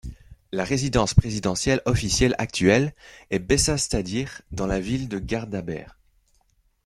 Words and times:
La 0.51 0.63
résidence 0.63 1.13
présidentielle 1.13 1.83
officielle 1.85 2.33
actuelle 2.39 2.95
est 3.29 3.37
Bessastaðir, 3.37 4.41
dans 4.51 4.65
la 4.65 4.79
ville 4.79 5.07
de 5.07 5.19
Garðabær. 5.19 5.95